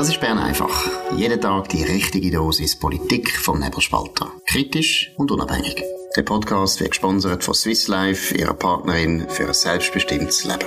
[0.00, 0.88] Das ist Bern einfach.
[1.14, 4.32] Jeden Tag die richtige Dosis Politik vom Nebelspalter.
[4.46, 5.76] Kritisch und unabhängig.
[6.16, 10.64] Der Podcast wird gesponsert von Swiss Life, ihrer Partnerin für ein selbstbestimmtes Leben.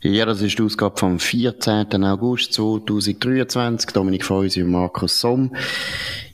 [0.00, 1.92] Ja, das ist die Ausgabe vom 14.
[2.04, 3.90] August 2023.
[3.90, 5.54] Dominik Feusi und Markus Somm.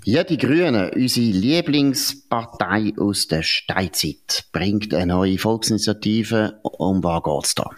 [0.05, 6.61] Ja, die Grünen, unsere Lieblingspartei aus der Steinzeit, bringt eine neue Volksinitiative.
[6.63, 7.71] Um was geht's da?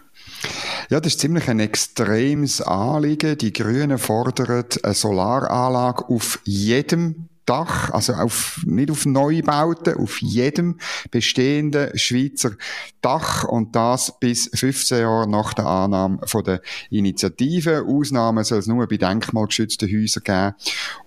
[0.88, 3.36] Ja, das ist ziemlich ein extremes Anliegen.
[3.38, 10.78] Die Grünen fordern eine Solaranlage auf jedem Dach, also auf, nicht auf Neubauten, auf jedem
[11.12, 12.52] bestehenden Schweizer
[13.00, 16.60] Dach und das bis 15 Jahre nach der Annahme von der
[16.90, 17.84] Initiative.
[17.86, 20.54] Ausnahmen soll es nur bei denkmalgeschützten Häusern geben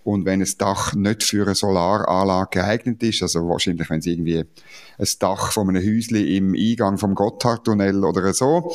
[0.03, 4.39] und wenn ein Dach nicht für eine Solaranlage geeignet ist, also wahrscheinlich, wenn es irgendwie
[4.39, 8.73] ein Dach von einem Häuschen im Eingang vom Gotthardtunnel oder so,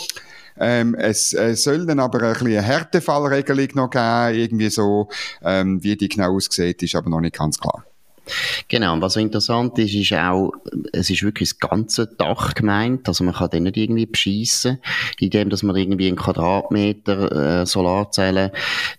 [0.59, 5.09] ähm, es äh, soll dann aber ein bisschen eine Härtefallregelung noch geben, irgendwie so,
[5.42, 7.84] ähm, wie die genau aussieht, ist aber noch nicht ganz klar.
[8.69, 10.53] Genau, und was interessant ist, ist auch,
[10.93, 14.78] es ist wirklich das ganze Dach gemeint, also man kann den nicht irgendwie beschiessen,
[15.19, 18.50] indem dass man irgendwie einen Quadratmeter äh, Solarzellen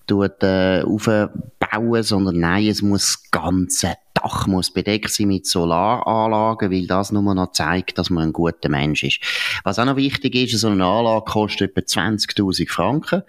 [0.10, 6.88] äh, aufbauen, sondern nein, es muss das ganze Dach muss bedeckt sein mit Solaranlagen, weil
[6.88, 9.20] das nur noch zeigt, dass man ein guter Mensch ist.
[9.64, 13.24] Was auch noch wichtig ist, so eine Anlage kostet etwa 20.000 Franken.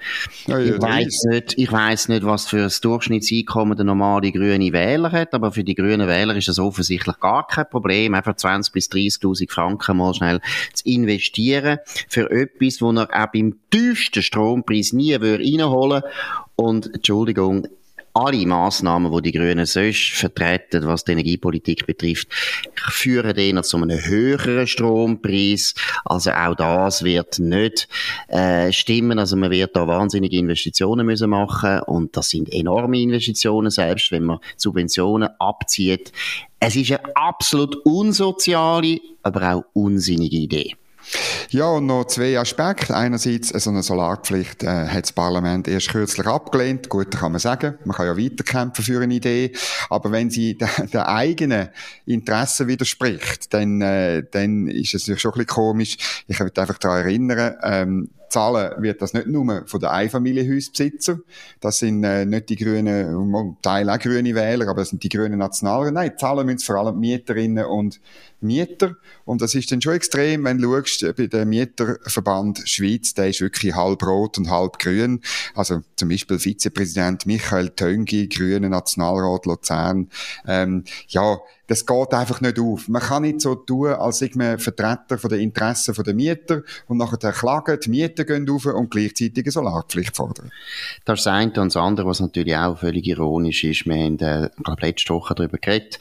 [0.46, 4.72] Ja, ja, ich weiß nicht, ich weiss nicht, was für ein Durchschnittseinkommen der normale grüne
[4.72, 8.72] Wähler hat, aber für die grünen Wähler ist das offensichtlich gar kein Problem, einfach 20.000
[8.72, 10.40] bis 30.000 Franken mal schnell
[10.72, 11.78] zu investieren
[12.08, 16.08] für etwas, wo er auch beim tiefsten Strompreis nie reinholen würde.
[16.54, 17.68] Und, Entschuldigung,
[18.16, 22.28] alle Massnahmen, die die Grünen sonst vertreten, was die Energiepolitik betrifft,
[22.74, 25.74] führen eher zu einem höheren Strompreis.
[26.04, 27.88] Also auch das wird nicht
[28.28, 29.18] äh, stimmen.
[29.18, 34.24] Also man wird da wahnsinnige Investitionen müssen machen und das sind enorme Investitionen, selbst wenn
[34.24, 36.10] man Subventionen abzieht.
[36.58, 40.74] Es ist eine absolut unsoziale, aber auch unsinnige Idee.
[41.50, 42.96] Ja, und noch zwei Aspekte.
[42.96, 46.88] Einerseits, so eine Solarpflicht äh, hat das Parlament erst kürzlich abgelehnt.
[46.88, 49.52] Gut, kann man sagen, man kann ja weiterkämpfen für eine Idee.
[49.88, 50.58] Aber wenn sie
[50.92, 51.68] den eigenen
[52.04, 56.24] Interessen widerspricht, dann, äh, dann ist es natürlich schon ein bisschen komisch.
[56.26, 61.22] Ich möchte einfach daran erinnern, ähm, zahlen wird das nicht nur von den Einfamilienhausbesitzern.
[61.60, 65.38] Das sind äh, nicht die grünen, Teil auch grüne Wähler, aber das sind die grünen
[65.38, 65.94] Nationalen.
[65.94, 68.00] Nein, zahlen müssen vor allem Mieterinnen und
[68.40, 68.96] Mieter.
[69.24, 73.28] Und das ist dann schon extrem, wenn du schaust, äh, bei dem Mieterverband Schweiz, der
[73.28, 75.20] ist wirklich halb rot und halb grün.
[75.54, 80.10] Also zum Beispiel Vizepräsident Michael Töngi, grüner Nationalrat Luzern.
[80.46, 82.88] Ähm, ja, das geht einfach nicht auf.
[82.88, 87.32] Man kann nicht so tun, als sei man Vertreter den Interessen der Mieter und nachher
[87.32, 90.52] klagen, die Mieter gehen auf und gleichzeitig eine Solarpflicht fordern.
[91.04, 93.86] Das ist eine und das andere, was natürlich auch völlig ironisch ist.
[93.86, 95.98] Wir haben, äh, glaube letzte Woche darüber geredet.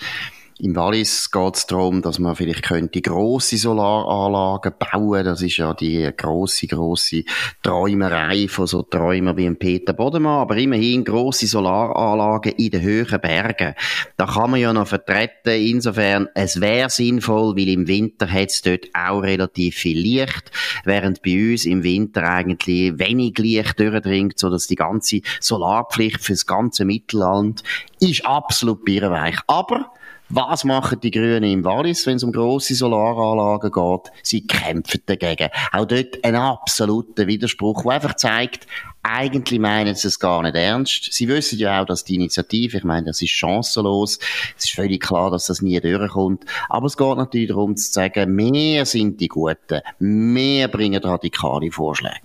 [0.57, 5.25] Im Wallis geht es darum, dass man vielleicht könnte grosse Solaranlagen bauen.
[5.25, 7.25] Das ist ja die grosse, grosse
[7.61, 10.39] Träumerei von so Träumern wie Peter Bodemann.
[10.39, 13.73] Aber immerhin grosse Solaranlagen in den höheren Bergen.
[14.15, 15.49] Da kann man ja noch vertreten.
[15.49, 20.51] Insofern, es wäre sinnvoll, weil im Winter hat es dort auch relativ viel Licht,
[20.85, 26.45] während bei uns im Winter eigentlich wenig Licht durchdringt, sodass die ganze Solarpflicht für das
[26.45, 27.61] ganze Mittelland
[27.99, 29.35] ist absolut birrenweich.
[29.47, 29.91] Aber
[30.29, 34.11] was machen die Grünen im Wallis, wenn es um grosse Solaranlagen geht?
[34.23, 35.49] Sie kämpfen dagegen.
[35.71, 38.67] Auch dort ein absoluter Widerspruch, der einfach zeigt,
[39.03, 41.13] eigentlich meinen sie es gar nicht ernst.
[41.13, 44.17] Sie wissen ja auch, dass die Initiative, ich meine, das ist chancenlos.
[44.57, 46.43] Es ist völlig klar, dass das nie durchkommt.
[46.69, 49.81] Aber es geht natürlich darum zu sagen, mehr sind die Guten.
[49.99, 52.15] Mehr bringen radikale Vorschläge.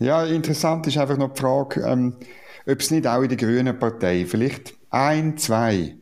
[0.00, 2.16] Ja, interessant ist einfach noch die Frage, ähm,
[2.66, 5.96] ob es nicht auch in der Grünen Partei vielleicht ein, zwei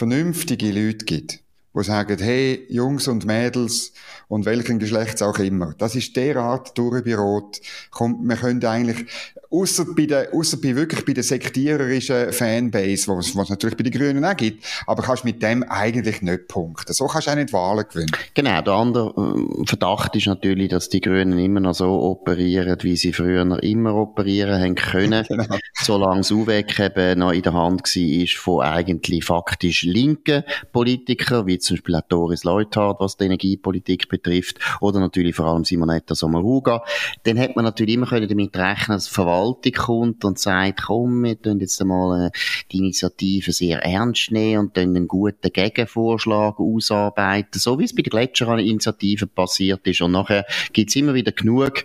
[0.00, 1.40] vernünftige Leute gibt,
[1.74, 3.92] die sagen, hey, Jungs und Mädels
[4.28, 9.04] und welchen Geschlechts auch immer, das ist derart durchbürot, kommt, wir können eigentlich
[9.52, 13.92] Außer bei der, außer bei wirklich bei der sektiererischen Fanbase, was es natürlich bei den
[13.92, 14.64] Grünen auch gibt.
[14.86, 16.92] Aber kannst mit dem eigentlich nicht punkten.
[16.92, 18.12] So kannst du auch nicht Wahlen gewinnen.
[18.34, 18.62] Genau.
[18.62, 23.12] Der andere äh, Verdacht ist natürlich, dass die Grünen immer noch so operieren, wie sie
[23.12, 25.24] früher immer operieren haben können.
[25.28, 25.56] genau.
[25.82, 31.58] Solange das UWEC eben noch in der Hand war von eigentlich faktisch linken Politikern, wie
[31.58, 36.84] zum Beispiel auch Doris Leuthard, was die Energiepolitik betrifft, oder natürlich vor allem Simonetta Sommaruga.
[37.24, 39.39] Dann hat man natürlich immer damit rechnen, dass Verwaltung
[39.76, 42.30] kommt und sagt, komm, wir tun jetzt einmal äh,
[42.70, 48.02] die Initiative sehr ernst nehmen und dann einen guten Gegenvorschlag ausarbeiten, so wie es bei
[48.02, 50.00] der Gletscherinitiative passiert ist.
[50.00, 51.84] Und nachher gibt's immer wieder genug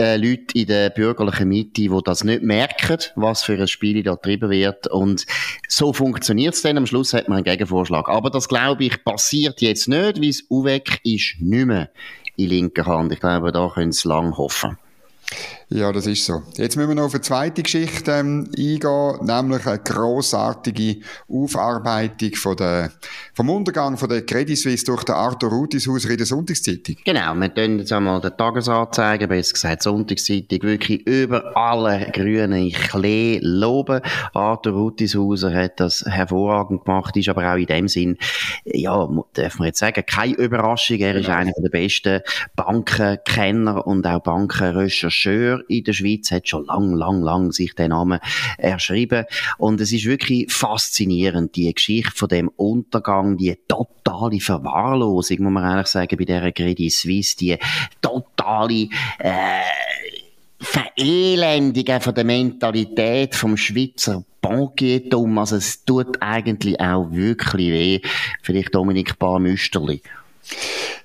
[0.00, 4.14] äh, Leute in der bürgerlichen Mitte, die das nicht merken, was für ein Spiel da
[4.14, 4.86] getrieben wird.
[4.86, 5.26] Und
[5.68, 6.78] so funktioniert es dann.
[6.78, 8.08] Am Schluss hat man einen Gegenvorschlag.
[8.08, 11.90] Aber das, glaube ich, passiert jetzt nicht, weil es UWEC ist nicht mehr
[12.36, 13.12] in linker Hand.
[13.12, 14.78] Ich glaube, da können sie lang hoffen.
[15.72, 16.42] Ja, das ist so.
[16.56, 20.96] Jetzt müssen wir noch auf eine zweite Geschichte ähm, eingehen, nämlich eine grossartige
[21.28, 22.90] Aufarbeitung von der,
[23.34, 26.96] vom Untergang von der Credit Suisse durch den Arthur Rutishauser in der Sonntagszeitung.
[27.04, 33.38] Genau, wir tun jetzt einmal den Tagesanzeiger, besser gesagt Sonntagszeitung, wirklich über alle grünen Klee
[33.40, 34.00] loben.
[34.34, 38.18] Arthur Rutishauser hat das hervorragend gemacht, ist aber auch in dem Sinn,
[38.64, 40.98] ja, darf man jetzt sagen, keine Überraschung.
[40.98, 41.38] Er ist genau.
[41.38, 42.22] einer der besten
[42.56, 48.20] Bankenkenner und auch Bankenrechercheur in der Schweiz, hat schon lang, lang, lang sich den Namen
[48.58, 49.24] erschrieben.
[49.58, 55.70] Und es ist wirklich faszinierend, die Geschichte von dem Untergang, die totale Verwahrlosung, muss man
[55.70, 57.58] ehrlich sagen, bei dieser Credit Suisse, die
[58.00, 59.60] totale, äh,
[60.62, 65.38] Verelendigen von der Mentalität vom Schweizer Bankiertum.
[65.38, 68.00] Also es tut eigentlich auch wirklich weh.
[68.42, 70.02] Vielleicht Dominik Paar Müsterli.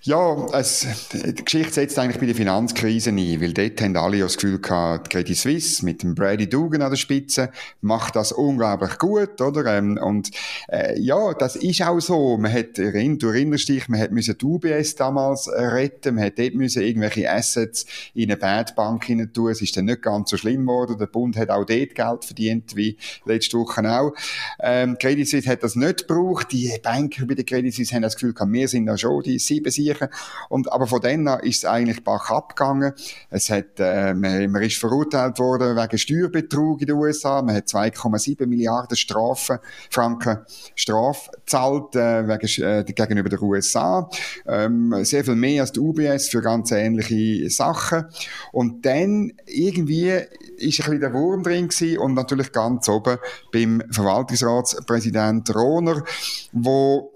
[0.05, 4.35] Ja, es, die Geschichte setzt eigentlich bei der Finanzkrise ein, weil dort haben alle das
[4.35, 7.49] Gefühl gehabt, Credit Suisse mit dem Brady Dugan an der Spitze
[7.81, 9.65] macht das unglaublich gut, oder?
[9.65, 10.29] Ähm, und
[10.67, 12.37] äh, ja, das ist auch so.
[12.37, 16.83] Man hat, du erinnerst dich, man hat die UBS damals retten, man hat dort müssen
[16.83, 19.49] irgendwelche Assets in eine Bad Bank hinein tun.
[19.49, 20.99] Es ist dann nicht ganz so schlimm geworden.
[20.99, 22.95] Der Bund hat auch dort Geld verdient, wie
[23.25, 24.13] letzte Woche auch.
[24.59, 26.51] Ähm, Credit Suisse hat das nicht gebraucht.
[26.51, 29.39] Die Banker bei der Credit Suisse haben das Gefühl gehabt, wir sind da schon die
[29.39, 30.09] sieben sicher.
[30.49, 32.93] Und, aber von dann an ist es eigentlich bach abgegangen.
[33.29, 37.41] Es hat, äh, man, man ist verurteilt worden wegen Steuerbetrug in den USA.
[37.41, 40.39] Man hat 2,7 Milliarden Strafen, Franken
[40.75, 44.09] Strafe zahlt äh, wegen, äh, gegenüber den USA.
[44.47, 48.05] Ähm, sehr viel mehr als die UBS für ganz ähnliche Sachen.
[48.51, 50.09] Und dann irgendwie
[50.57, 53.17] ist ein bisschen der Wurm drin gewesen und natürlich ganz oben
[53.51, 56.03] beim Verwaltungsratspräsident Rohner,
[56.51, 57.11] wo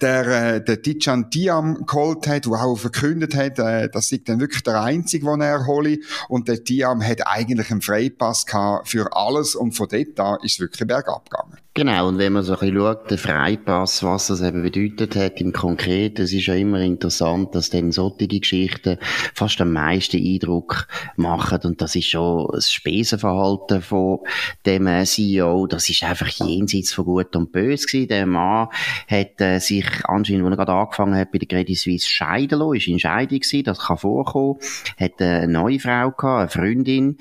[0.00, 4.40] der, äh, der Tijan Tiam geholt hat, der auch verkündet hat, äh, das sei dann
[4.40, 5.98] wirklich der einzige, den er hole.
[6.28, 10.54] Und der Tiam hat eigentlich einen Freipass gehabt für alles und von dort an ist
[10.54, 11.58] es wirklich bergab gegangen.
[11.72, 15.40] Genau, und wenn man so ein bisschen schaut, der Freipass, was das eben bedeutet hat
[15.40, 18.98] im Konkreten, es ist ja immer interessant, dass dann solche Geschichten
[19.34, 21.60] fast am meisten Eindruck machen.
[21.62, 24.18] Und das ist schon das Spesenverhalten von
[24.66, 28.08] dem äh, CEO, das ist einfach jenseits von Gut und Böse gewesen.
[28.08, 28.66] Der Mann
[29.06, 32.74] hat äh, sich anscheinend, als er gerade angefangen hat, bei der Credit Suisse scheiden lassen,
[32.78, 34.58] ist in Scheidung gewesen, das kann vorkommen,
[34.98, 37.18] hat eine neue Frau gehabt, eine Freundin.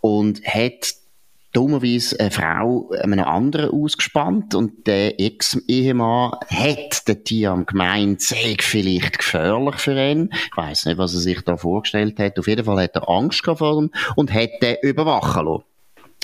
[0.00, 0.94] Und hat
[1.52, 9.18] dummerweise eine Frau einem anderen ausgespannt und der Ex-Ehemann hat den Tiam gemeint, sei vielleicht
[9.18, 10.30] gefährlich für ihn.
[10.32, 12.38] Ich weiss nicht, was er sich da vorgestellt hat.
[12.38, 15.64] Auf jeden Fall hat er Angst vor ihm und hat den überwachen lassen.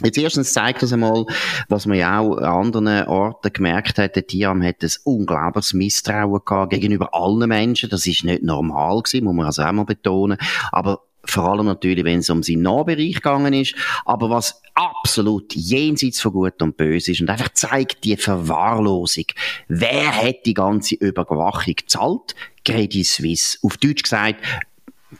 [0.05, 1.25] Jetzt erstens zeigt das einmal,
[1.71, 6.43] was man ja auch an anderen Orten gemerkt hat, der Tiam hat ein unglaubliches Misstrauen
[6.45, 7.89] gehabt gegenüber allen Menschen.
[7.89, 10.37] Das ist nicht normal gewesen, muss man also auch mal betonen.
[10.71, 13.75] Aber vor allem natürlich, wenn es um seinen Nahbereich gegangen ist.
[14.05, 19.25] Aber was absolut jenseits von Gut und Böse ist und einfach zeigt die Verwahrlosung.
[19.69, 22.35] Wer hat die ganze Überwachung gezahlt?
[22.65, 23.59] Credit Suisse.
[23.63, 24.41] Auf Deutsch gesagt,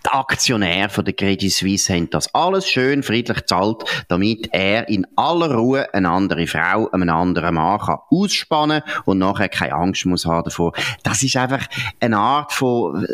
[0.05, 5.07] die Aktionäre von der Credit Suisse haben das alles schön friedlich gezahlt, damit er in
[5.17, 10.27] aller Ruhe eine andere Frau einem anderen Mann kann ausspannen und nachher keine Angst muss
[10.27, 10.73] haben davor.
[11.03, 11.67] Das ist einfach
[12.01, 13.07] eine Art von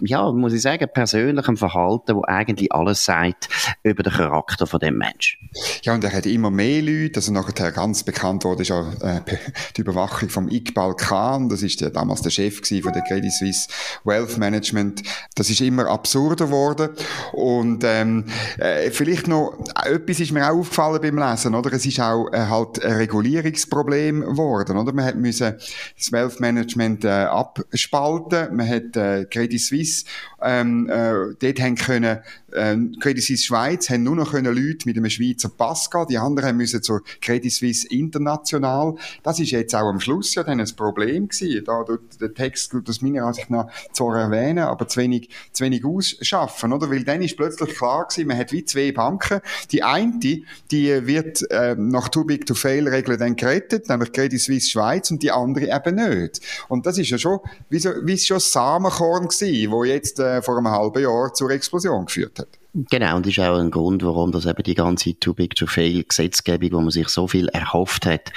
[0.00, 3.48] ja, muss ich sagen, persönlichem Verhalten, wo eigentlich alles sagt
[3.82, 5.38] über den Charakter von dem Mensch.
[5.82, 9.20] Ja, und er hat immer mehr Leute, also nachher ganz bekannt wurde ist ja äh,
[9.76, 13.68] die Überwachung vom Iqbal Khan, das ist der, damals der Chef von der Credit Suisse
[14.04, 15.02] Wealth Management.
[15.34, 16.90] Das ist immer absurder geworden
[17.32, 18.24] und ähm,
[18.58, 21.72] äh, vielleicht noch, etwas ist mir auch aufgefallen beim Lesen, oder?
[21.72, 24.92] Es ist auch äh, halt ein Regulierungsproblem geworden, oder?
[24.92, 25.54] Man hat müssen
[25.96, 30.04] das Wealth Management äh, abspalten, man hat äh, Credit Suisse Suisse
[30.42, 32.18] ähm, äh, dort haben können,
[32.52, 36.18] äh, Credit Suisse Schweiz haben nur noch können Leute mit einem Schweizer Pass gehen, die
[36.18, 38.94] anderen müssen zur Credit Suisse international.
[39.22, 41.64] Das ist jetzt auch am Schluss ja dann ein Problem gewesen.
[41.64, 41.84] Da
[42.20, 46.72] der Text tut das meiner Ansicht nach zwar erwähnen, aber zu wenig, zu wenig ausschaffen,
[46.72, 46.90] oder?
[46.90, 49.40] Weil dann ist plötzlich klar gewesen, man hat wie zwei Banken.
[49.72, 54.40] Die eine, die wird äh, nach Too Big to Fail Regeln dann gerettet, nämlich Credit
[54.40, 56.40] Suisse Schweiz und die andere eben nicht.
[56.68, 60.56] Und das ist ja schon, wie, so, wie schon Samenkorn gewesen, wo jetzt äh, vor
[60.56, 62.48] einem halben Jahr zur Explosion geführt hat.
[62.90, 65.66] Genau, und das ist auch ein Grund, warum das eben die ganze Too Big to
[65.66, 68.32] Fail Gesetzgebung, wo man sich so viel erhofft hat,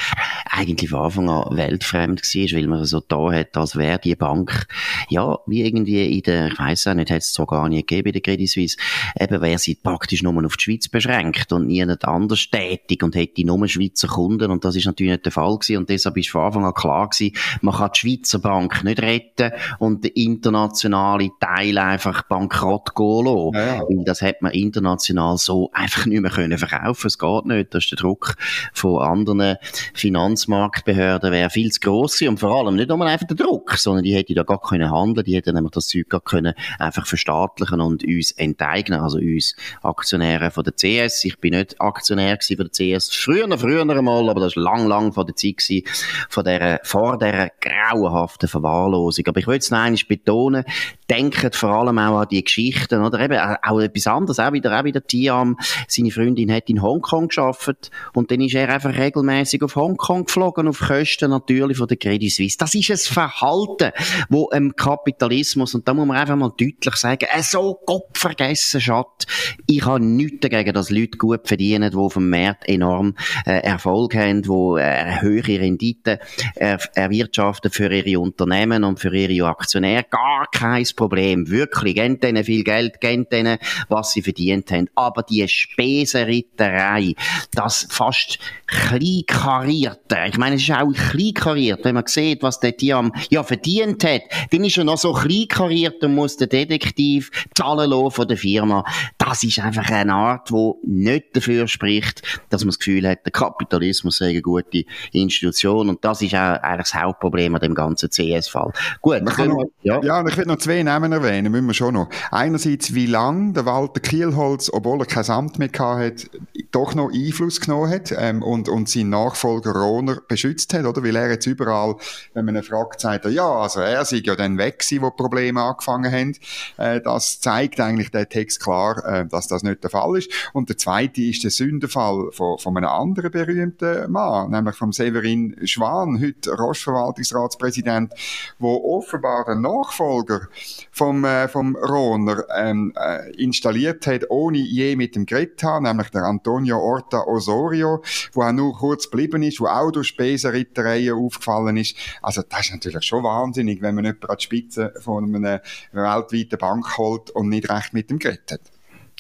[0.50, 4.67] eigentlich von Anfang an weltfremd war, weil man so da hat, als wäre die Bank,
[5.10, 8.07] ja, wie irgendwie in der, ich weiss auch nicht, hat es so gar nicht gegeben
[8.07, 8.77] in der Credit Suisse,
[9.19, 13.15] eben wäre sie praktisch nur auf die Schweiz beschränkt und nie nicht anders tätig und
[13.15, 16.29] hätte nur Schweizer Kunden und das ist natürlich nicht der Fall gewesen und deshalb ist
[16.29, 21.29] von Anfang an klar gewesen, man kann die Schweizer Bank nicht retten und der internationale
[21.39, 23.51] Teil einfach bankrott gehen lassen.
[23.53, 23.81] Ja, ja.
[23.81, 27.07] Weil das hat man international so einfach nicht mehr können verkaufen.
[27.07, 27.73] Es geht nicht.
[27.73, 28.35] Das ist der Druck
[28.73, 29.57] von anderen
[29.93, 34.13] Finanzmarktbehörden wäre viel zu gross und vor allem nicht nur einfach der Druck, sondern die
[34.13, 38.03] hätten da gar können handeln, die hätten nämlich das Zeug gar können einfach verstaatlichen und
[38.03, 41.25] uns enteignen, also uns Aktionäre von der CS.
[41.25, 43.13] Ich bin nicht Aktionär von der CS.
[43.13, 45.83] Früher, früher einmal, aber das war lang, lang vor der Zeit gewesen,
[46.29, 49.25] von der, vor der grauenhaften Verwahrlosung.
[49.27, 50.63] Aber ich will es noch einmal betonen,
[51.09, 54.83] denkt vor allem auch an die Geschichten, oder eben auch etwas anderes, auch wieder, auch
[54.83, 59.75] wieder Tiam, seine Freundin hat in Hongkong geschafft und dann ist er einfach regelmäßig auf
[59.75, 62.57] Hongkong geflogen, auf Kosten natürlich von der Credit Suisse.
[62.57, 63.91] Das ist ein Verhalten,
[64.29, 68.81] wo im Kapitalismus, und da muss man einfach mal deutlich sagen, äh, so Gott vergessen
[68.81, 69.25] hat.
[69.67, 74.15] Ich habe nichts dagegen, dass Leute gut verdienen, die auf dem Markt enorm äh, Erfolg
[74.15, 76.19] haben, die äh, höhere Renditen
[76.55, 80.05] äh, erwirtschaften für ihre Unternehmen und für ihre Aktionäre.
[80.09, 81.49] Gar kein Problem.
[81.49, 81.95] Wirklich.
[81.95, 83.57] Gebt denen viel Geld, gebt denen,
[83.89, 84.89] was sie verdient haben.
[84.96, 87.15] Aber die Spesenritterei,
[87.53, 93.13] das fast kleinkarierte, ich meine, es ist auch kleinkariert, wenn man sieht, was der Tiam
[93.29, 98.12] ja verdient hat, dann ist er noch so kleinkariert und muss der Detektiv zahlen lassen
[98.12, 98.84] von der Firma.
[99.31, 103.31] Das ist einfach eine Art, die nicht dafür spricht, dass man das Gefühl hat, der
[103.31, 104.83] Kapitalismus sei eine gute
[105.13, 108.73] Institution und das ist auch eigentlich das Hauptproblem an dem ganzen CS-Fall.
[109.00, 109.38] Gut, noch,
[109.83, 110.03] ja.
[110.03, 112.09] ja, und ich will noch zwei Namen erwähnen, müssen wir schon noch.
[112.29, 116.29] Einerseits, wie lange der Walter Kielholz, obwohl er kein Amt mehr hat,
[116.71, 121.03] doch noch Einfluss genommen hat ähm, und, und seinen Nachfolger Rohner beschützt hat, oder?
[121.03, 121.95] Weil er jetzt überall,
[122.33, 125.09] wenn man ihn fragt, sagt er, ja, also er sei ja dann weg gewesen, wo
[125.09, 126.35] die Probleme angefangen haben.
[126.77, 130.31] Äh, das zeigt eigentlich der Text klar, äh, dass das nicht der Fall ist.
[130.53, 135.55] Und der zweite ist der Sündenfall von, von einem anderen berühmten Mann, nämlich vom Severin
[135.65, 138.13] Schwan, heute Roche-Verwaltungsratspräsident,
[138.59, 140.47] wo offenbar der Nachfolger
[140.91, 146.09] vom, äh, vom Rohner ähm, äh, installiert hat, ohne je mit dem geredet haben, nämlich
[146.09, 148.03] der Antonio Orta Osorio,
[148.34, 151.96] wo auch nur kurz geblieben ist, wo auch durch Spesenrittereien aufgefallen ist.
[152.22, 156.58] Also das ist natürlich schon wahnsinnig, wenn man jemanden an die Spitze von einer weltweiten
[156.58, 158.62] Bank holt und nicht recht mit dem geredet hat.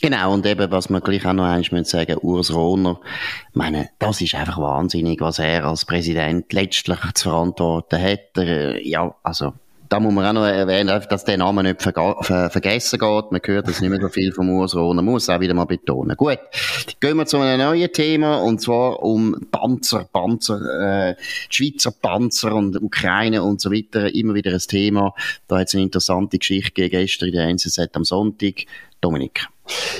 [0.01, 2.99] Genau, und eben, was man gleich auch noch eins sagen, Urs Rohner,
[3.49, 8.35] ich meine, das ist einfach wahnsinnig, was er als Präsident letztlich zu verantworten hat.
[8.35, 9.53] Er, ja, also,
[9.91, 13.31] da muss man auch noch erwähnen, dass der Name nicht ver ver vergessen geht.
[13.31, 16.15] Man hört das nicht mehr so viel vom Urs Rohner, muss auch wieder mal betonen.
[16.15, 16.39] Gut,
[17.01, 21.15] gehen wir zu einem neuen Thema, und zwar um Panzer, Panzer, äh,
[21.49, 24.15] Schweizer Panzer und Ukraine und so weiter.
[24.15, 25.13] Immer wieder ein Thema.
[25.49, 28.63] Da hat es eine interessante Geschichte gegeben, gestern in der NZZ am Sonntag.
[29.01, 29.47] Dominik.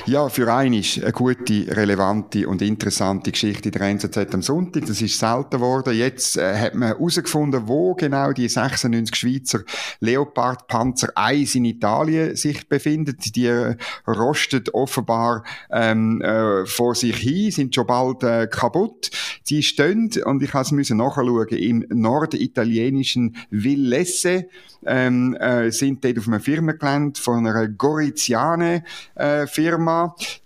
[0.06, 4.86] Ja, für einen ist eine gute, relevante und interessante Geschichte der NZZ am Sonntag.
[4.86, 5.94] Das ist selten geworden.
[5.94, 9.60] Jetzt äh, hat man herausgefunden, wo genau die 96 Schweizer
[10.00, 13.18] Leopard-Panzer 1 in Italien sich befinden.
[13.36, 13.76] Die äh,
[14.08, 19.12] rostet offenbar ähm, äh, vor sich hin, sind schon bald äh, kaputt.
[19.44, 24.48] Sie stehen, und ich musste es nachschauen, im norditalienischen Villesse
[24.86, 28.84] ähm, äh, sind dort auf einem Firmengelände von einer Goriziane
[29.16, 29.61] äh, Firma,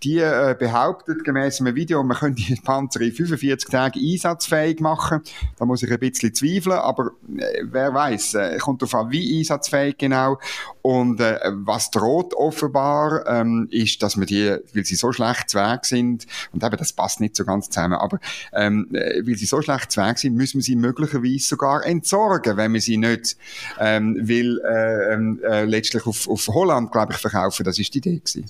[0.03, 5.21] die äh, behauptet gemäß einem Video, man könnte die Panzer in 45 Tagen einsatzfähig machen.
[5.57, 9.39] Da muss ich ein bisschen zweifeln, aber äh, wer weiß, äh, kommt darauf an, wie
[9.39, 10.39] einsatzfähig genau.
[10.81, 15.85] Und äh, was droht offenbar, ähm, ist, dass man die, weil sie so schlecht Weg
[15.85, 18.19] sind, und eben das passt nicht so ganz zusammen, aber
[18.53, 22.71] ähm, äh, weil sie so schlecht Weg sind, müssen wir sie möglicherweise sogar entsorgen, wenn
[22.71, 23.37] man sie nicht
[23.79, 27.63] ähm, will äh, ähm, äh, letztlich auf, auf Holland, glaube ich, verkaufen.
[27.63, 28.45] Das ist die Idee gewesen.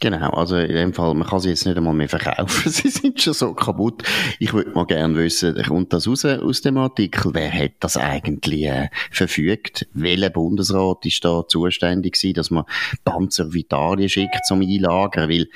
[0.00, 2.70] Genau, also in dem Fall, man kann sie jetzt nicht einmal mehr verkaufen.
[2.70, 4.02] sie sind schon so kaputt.
[4.38, 7.34] Ich würde mal gerne wissen, kommt das raus aus dem Artikel?
[7.34, 9.86] Wer hat das eigentlich äh, verfügt?
[9.92, 12.64] Welcher Bundesrat ist da zuständig gewesen, dass man
[13.04, 15.28] Panzer auf Italien schickt zum Einlagern?
[15.28, 15.48] Weil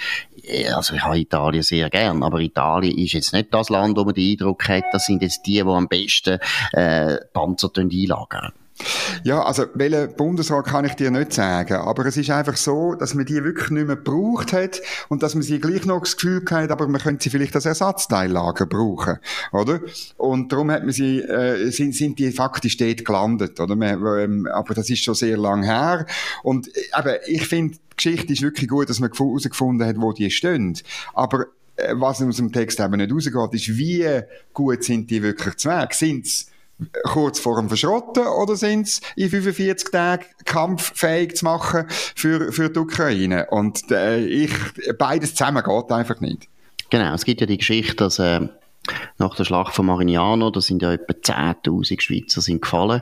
[0.42, 4.04] äh, also ich habe Italien sehr gern, aber Italien ist jetzt nicht das Land, wo
[4.04, 6.38] man den Eindruck hat, das sind jetzt die, die am besten
[6.72, 8.52] äh, Panzer einlagern.
[9.22, 11.74] Ja, also, welchen Bundesrat kann ich dir nicht sagen.
[11.74, 15.34] Aber es ist einfach so, dass man die wirklich nicht mehr gebraucht hat und dass
[15.34, 19.18] man sie gleich noch das Gefühl hat, aber man könnte sie vielleicht als Ersatzteillager brauchen,
[19.52, 19.80] oder?
[20.16, 23.76] Und darum hat man sie, äh, sind, sind die faktisch dort gelandet, oder?
[23.76, 26.06] Man, ähm, aber das ist schon sehr lang her.
[26.42, 30.12] Und, aber äh, ich finde, die Geschichte ist wirklich gut, dass man herausgefunden hat, wo
[30.12, 30.76] die stehen.
[31.14, 34.20] Aber äh, was aus dem Text eben nicht rausgeht, ist, wie
[34.52, 35.94] gut sind die wirklich zu Weg?
[37.04, 42.68] Kurz vor dem Verschrotten oder sind es in 45 Tagen kampffähig zu machen für, für
[42.68, 43.46] die Ukraine?
[43.50, 44.52] Und äh, ich,
[44.98, 46.48] beides zusammen geht einfach nicht.
[46.90, 48.48] Genau, es gibt ja die Geschichte, dass äh,
[49.18, 53.00] nach der Schlacht von Marignano, da sind ja etwa 10.000 Schweizer sind gefallen.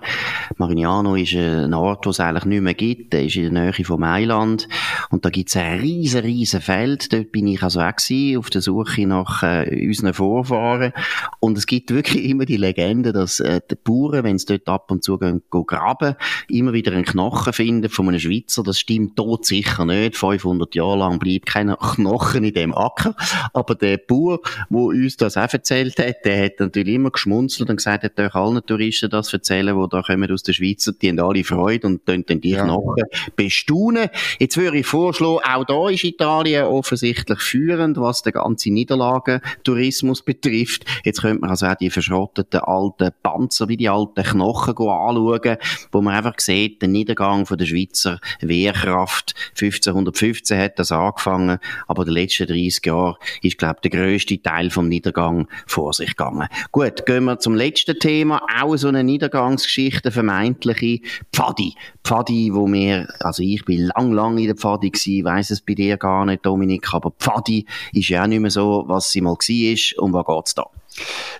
[0.56, 3.12] Marignano ist ein Ort, wo es eigentlich nicht mehr gibt.
[3.12, 4.68] Der ist in der Nähe von Mailand.
[5.10, 7.12] Und da gibt es ein riesen, riesen Feld.
[7.12, 10.92] Dort bin ich also auch gewesen, auf der Suche nach äh, unseren Vorfahren.
[11.40, 14.90] Und es gibt wirklich immer die Legende, dass äh, die Bauern, wenn sie dort ab
[14.90, 16.14] und zu gehen, gehen graben,
[16.48, 18.62] immer wieder einen Knochen finden von einem Schweizer.
[18.62, 20.16] Das stimmt tot sicher nicht.
[20.16, 23.16] 500 Jahre lang bleibt kein Knochen in dem Acker.
[23.52, 27.68] Aber der Bauer, der uns das auch erzählt, erzählt hat, der hat natürlich immer geschmunzelt
[27.70, 31.08] und gesagt, er euch allen Touristen das erzählen, die da kommen aus der Schweiz, die
[31.08, 32.64] haben alle Freude und dann die ja.
[32.64, 33.04] Knochen
[33.36, 34.08] bestaunen.
[34.38, 40.84] Jetzt würde ich vorschlagen, auch da ist Italien offensichtlich führend, was den ganzen Niederlagentourismus betrifft.
[41.04, 45.56] Jetzt könnte man also auch die verschrotteten alten Panzer wie die alten Knochen anschauen,
[45.90, 52.04] wo man einfach sieht, der Niedergang von der Schweizer Wehrkraft 1515 hat das angefangen, aber
[52.04, 56.48] die letzten 30 Jahre ist, glaube ich, der grösste Teil vom Niedergang vor sich gegangen.
[56.70, 58.42] Gut, gehen wir zum letzten Thema.
[58.60, 61.00] Auch so eine Niedergangsgeschichte, vermeintliche
[61.32, 61.74] Pfadi.
[62.04, 65.74] Pfadi, wo wir, also ich bin lang, lang in der Pfadi gewesen, weiss es bei
[65.74, 69.32] dir gar nicht, Dominik, aber Pfadi ist ja auch nicht mehr so, was sie mal
[69.32, 70.02] war.
[70.02, 70.66] Um was geht's da?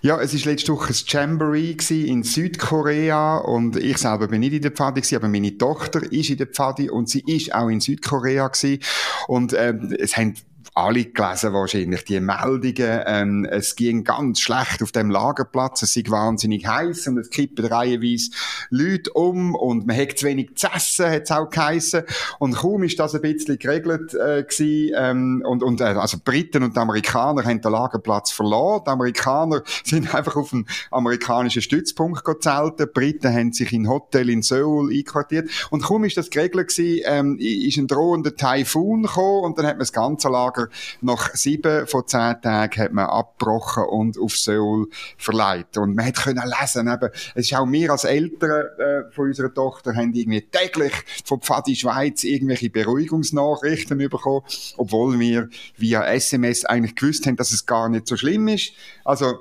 [0.00, 4.62] Ja, es ist letzte Woche ein Jamboree in Südkorea und ich selber bin nicht in
[4.62, 8.48] der Pfadi aber meine Tochter ist in der Pfadi und sie ist auch in Südkorea
[8.48, 8.82] gewesen
[9.28, 10.34] und äh, es haben
[10.74, 16.02] alle gelesen wahrscheinlich, die Meldungen, ähm, es ging ganz schlecht auf dem Lagerplatz, es sei
[16.08, 18.30] wahnsinnig heiß und es kippen reihenweise
[18.70, 22.04] Leute um und man hat zu wenig zu essen, hat es auch geheissen.
[22.38, 26.62] Und kaum ist das ein bisschen geregelt äh, gewesen, ähm, und, und äh, also Briten
[26.62, 28.82] und Amerikaner haben den Lagerplatz verloren.
[28.86, 34.30] Die Amerikaner sind einfach auf einen amerikanischen Stützpunkt gezeltet, die Briten haben sich in Hotel
[34.30, 39.44] in Seoul einquartiert und kaum ist das geregelt gewesen, ähm, ist ein drohender Taifun gekommen
[39.44, 40.68] und dann hat man das ganze Lager Lager
[41.00, 45.76] nach sieben von zehn Tagen hat man abgebrochen und auf Seoul verleiht.
[45.76, 49.52] Und man hat können lesen, eben, es ist auch wir als Eltern äh, von unserer
[49.52, 50.92] Tochter haben irgendwie täglich
[51.24, 54.44] von Pfadi Schweiz irgendwelche Beruhigungsnachrichten bekommen,
[54.76, 58.72] obwohl wir via SMS eigentlich gewusst haben, dass es gar nicht so schlimm ist.
[59.04, 59.40] Also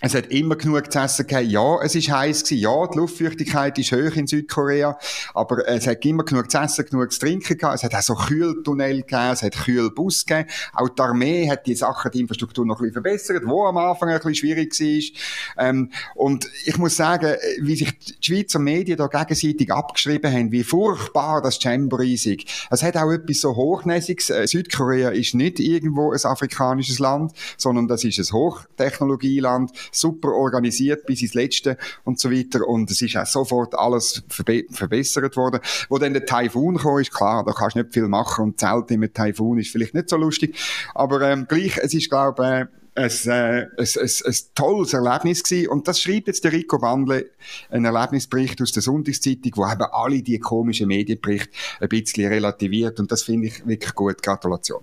[0.00, 1.50] es hat immer genug zu essen gegeben.
[1.50, 2.62] Ja, es ist heiß gewesen.
[2.62, 4.98] Ja, die Luftfeuchtigkeit ist hoch in Südkorea.
[5.34, 7.72] Aber es hat immer genug zu essen, genug zu trinken gegeben.
[7.74, 9.30] Es hat auch so Kühltunnel gegeben.
[9.32, 10.48] Es hat Kühlbus gegeben.
[10.72, 14.08] Auch die Armee hat die Sachen, die Infrastruktur noch ein bisschen verbessert, wo am Anfang
[14.08, 15.66] ein bisschen schwierig war.
[15.66, 20.64] Ähm, und ich muss sagen, wie sich die Schweizer Medien da gegenseitig abgeschrieben haben, wie
[20.64, 22.26] furchtbar das Jamboree ist.
[22.70, 24.30] Es hat auch etwas so Hochnäsiges.
[24.30, 31.06] Äh, Südkorea ist nicht irgendwo ein afrikanisches Land, sondern das ist ein Hochtechnologieland super organisiert
[31.06, 32.66] bis ins Letzte und so weiter.
[32.66, 35.60] Und es ist auch sofort alles verbe verbessert worden.
[35.88, 38.90] Wo dann der Taifun kam, ist klar, da kannst du nicht viel machen und Zelt
[38.90, 40.56] mit Taifun ist vielleicht nicht so lustig.
[40.94, 45.42] Aber ähm, gleich, es ist, glaube ich, äh, ein, äh, ein, ein, ein tolles Erlebnis
[45.42, 45.68] gewesen.
[45.68, 47.30] Und das schreibt jetzt der Rico Wandle,
[47.70, 51.50] ein Erlebnisbericht aus der Sonntagszeitung, wo eben alle die komischen Medienberichte
[51.80, 52.98] ein bisschen relativiert.
[53.00, 54.22] Und das finde ich wirklich gut.
[54.22, 54.82] Gratulation.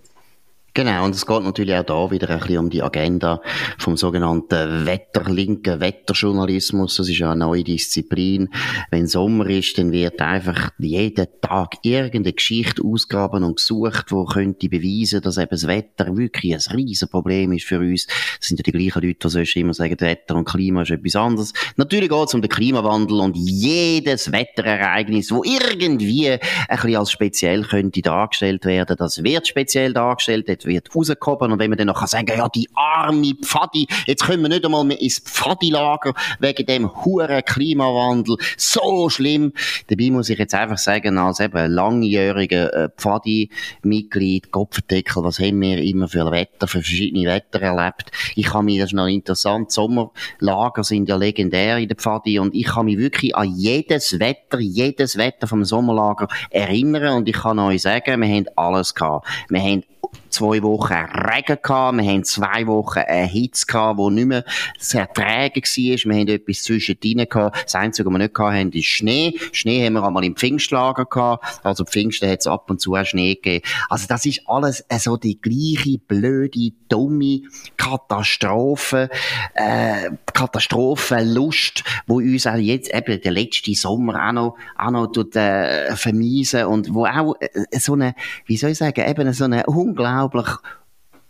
[0.77, 3.41] Genau, und es geht natürlich auch da wieder ein bisschen um die Agenda
[3.79, 6.97] vom sogenannten wetterlinken Wetterjournalismus.
[6.97, 8.49] Das ist ja eine neue Disziplin.
[8.91, 14.69] Wenn Sommer ist, dann wird einfach jeden Tag irgendeine Geschichte ausgraben und gesucht, wo könnte
[14.69, 18.05] beweisen, dass eben das Wetter wirklich ein riesen Problem ist für uns.
[18.05, 21.15] Das sind ja die gleichen Leute, die sonst immer sagen, Wetter und Klima ist etwas
[21.15, 21.53] anderes.
[21.77, 27.63] Natürlich geht es um den Klimawandel und jedes Wetterereignis, wo irgendwie ein bisschen als speziell
[27.63, 32.25] könnte dargestellt werden, das wird speziell dargestellt wird rausgehoben und wenn man dann noch sagen
[32.25, 37.05] kann, ja, die arme Pfadi, jetzt können wir nicht einmal mehr ins Pfadi-Lager wegen dem
[37.05, 39.53] huren Klimawandel, so schlimm.
[39.87, 45.81] Dabei muss ich jetzt einfach sagen, als eben langjähriger äh, Pfadi-Mitglied, Kopfendeckel, was haben wir
[45.81, 48.11] immer für Wetter, für verschiedene Wetter erlebt.
[48.35, 52.53] Ich kann mich, das ist noch interessant, Sommerlager sind ja legendär in der Pfadi und
[52.55, 57.59] ich kann mich wirklich an jedes Wetter, jedes Wetter vom Sommerlager erinnern und ich kann
[57.59, 59.27] euch sagen, wir haben alles gehabt.
[59.49, 59.83] Wir haben
[60.29, 64.45] zwei Wochen Regen gehabt, wir haben zwei Wochen eine Hitze gehabt, die nicht mehr
[64.77, 68.85] zu ertragen war, wir haben etwas zwischendrin gehabt, das Einzige, was wir nicht haben, ist
[68.85, 69.33] Schnee.
[69.51, 73.05] Schnee haben wir einmal im Pfingstlager gehabt, also Pfingsten hat es ab und zu auch
[73.05, 73.65] Schnee gegeben.
[73.89, 77.41] Also das ist alles äh, so die gleiche blöde, dumme
[77.77, 79.09] Katastrophe,
[79.53, 85.35] äh, Katastrophenlust, wo uns auch jetzt eben der letzte Sommer auch noch, auch noch tut,
[85.35, 89.65] äh, vermiesen und wo auch äh, so eine, wie soll ich sagen, eben so eine
[89.97, 90.47] unglaublich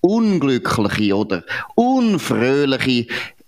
[0.02, 1.44] unglückliche oder
[1.76, 3.08] unfröhliche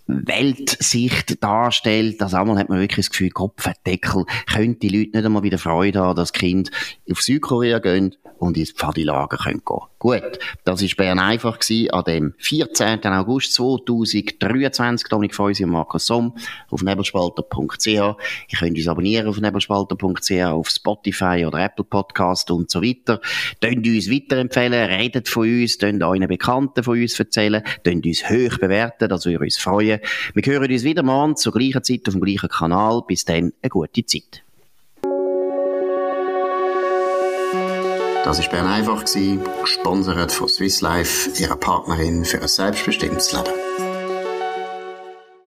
[0.10, 2.22] Weltsicht darstellt.
[2.22, 6.02] Also einmal hat man wirklich das Gefühl, Kopfendeckel, könnte die Leute nicht einmal wieder Freude
[6.02, 6.72] haben, dass Kind
[7.10, 9.80] auf Südkorea gehen und ins Pfadilager können gehen.
[10.00, 13.06] Gut, das war Bern einfach gewesen, an dem 14.
[13.06, 15.10] August 2023.
[15.10, 16.36] Dominik Feusi und Markus Somm
[16.69, 17.86] auf nebelspalter.ch.
[17.86, 18.15] Ihr
[18.58, 23.19] könnt uns abonnieren auf nebelspalter.ch, auf Spotify oder Apple Podcast und so weiter.
[23.62, 28.58] Könnt uns weiterempfehlen, redet von uns, könnt euren Bekannten von uns erzählen, könnt uns hoch
[28.58, 29.98] bewerten, das würde uns freuen.
[30.33, 33.03] Wir hören uns wieder morgen zur gleichen Zeit auf dem gleichen Kanal.
[33.07, 34.43] Bis dann, eine gute Zeit.
[38.25, 39.05] Das war Bern einfach,
[39.62, 43.68] gesponsert von Swiss Life, ihrer Partnerin für ein selbstbestimmtes Leben.